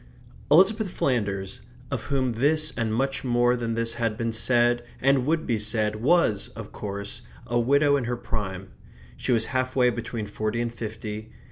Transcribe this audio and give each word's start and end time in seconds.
Elizabeth 0.49 0.89
Flanders, 0.89 1.61
of 1.91 2.05
whom 2.05 2.33
this 2.33 2.73
and 2.75 2.91
much 2.91 3.23
more 3.23 3.55
than 3.55 3.75
this 3.75 3.93
had 3.93 4.17
been 4.17 4.33
said 4.33 4.83
and 4.99 5.27
would 5.27 5.45
be 5.45 5.59
said, 5.59 5.95
was, 5.97 6.47
of 6.55 6.71
course, 6.71 7.21
a 7.45 7.59
widow 7.59 7.95
in 7.97 8.05
her 8.05 8.17
prime. 8.17 8.69
She 9.15 9.31
was 9.31 9.45
half 9.53 9.75
way 9.75 9.91
between 9.91 10.25
forty 10.25 10.59
and 10.59 10.73
fifty. 10.73 11.31